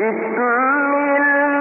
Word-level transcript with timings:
بكل 0.00 1.59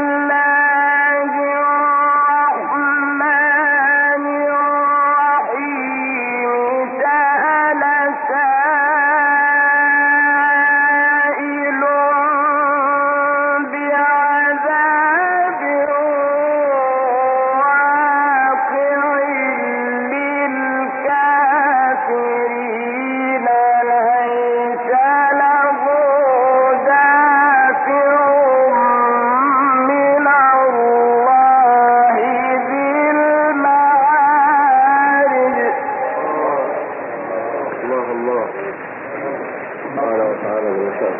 rồi 41.01 41.11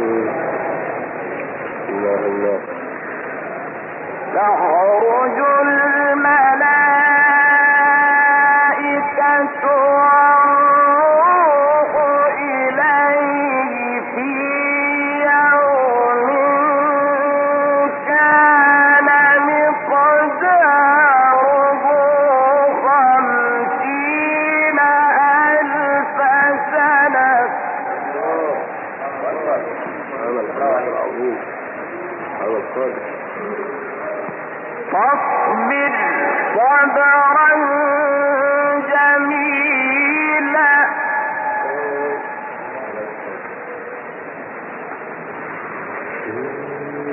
ừ. 0.00 0.44
الله 1.88 2.20
الله 2.30 2.58
نخرج 4.34 5.53
فاصبر 34.92 35.92
صبرا 36.54 37.50
جميلا 38.90 40.74
Thank 46.26 46.98
you. 46.98 47.03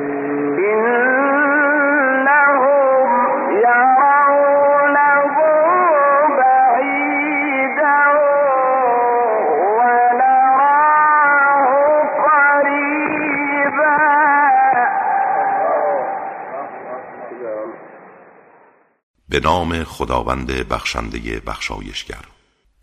به 19.31 19.39
نام 19.39 19.83
خداوند 19.83 20.47
بخشنده 20.47 21.39
بخشایشگر. 21.39 22.25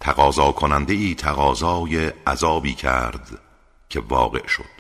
تقاضا 0.01 0.53
کننده 0.53 0.95
ای 0.95 1.15
تقاضای 1.15 2.07
عذابی 2.07 2.75
کرد 2.75 3.39
که 3.89 4.01
واقع 4.01 4.47
شد. 4.47 4.79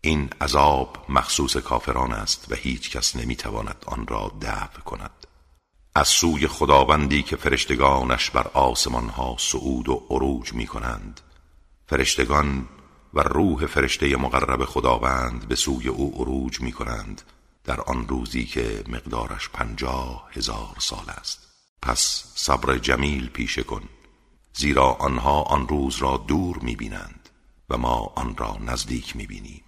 این 0.00 0.30
عذاب 0.40 1.04
مخصوص 1.08 1.56
کافران 1.56 2.12
است 2.12 2.46
و 2.50 2.54
هیچ 2.54 2.90
کس 2.90 3.16
نمی‌تواند 3.16 3.84
آن 3.86 4.06
را 4.06 4.32
دفع 4.42 4.80
کند. 4.80 5.26
از 5.94 6.08
سوی 6.08 6.46
خداوندی 6.46 7.22
که 7.22 7.36
فرشتگانش 7.36 8.30
بر 8.30 8.46
آسمان 8.54 9.08
ها 9.08 9.36
صعود 9.38 9.88
و 9.88 10.06
عروج 10.10 10.52
می 10.52 10.66
کنند 10.66 11.20
فرشتگان 11.86 12.68
و 13.14 13.20
روح 13.20 13.66
فرشته 13.66 14.16
مقرب 14.16 14.64
خداوند 14.64 15.48
به 15.48 15.54
سوی 15.54 15.88
او 15.88 16.14
عروج 16.18 16.60
می 16.60 16.72
کنند 16.72 17.22
در 17.68 17.80
آن 17.80 18.08
روزی 18.08 18.44
که 18.44 18.84
مقدارش 18.88 19.48
پنجاه 19.48 20.28
هزار 20.32 20.76
سال 20.78 21.04
است. 21.08 21.48
پس 21.82 22.24
صبر 22.34 22.78
جمیل 22.78 23.28
پیشه 23.28 23.62
کن 23.62 23.82
زیرا 24.54 24.92
آنها 24.92 25.42
آن 25.42 25.68
روز 25.68 25.96
را 25.96 26.16
دور 26.16 26.58
می‌بینند 26.58 27.28
و 27.70 27.78
ما 27.78 28.12
آن 28.16 28.36
را 28.36 28.56
نزدیک 28.60 29.16
می‌بینیم. 29.16 29.64